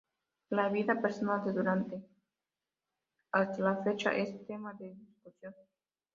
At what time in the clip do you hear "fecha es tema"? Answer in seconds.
3.83-4.73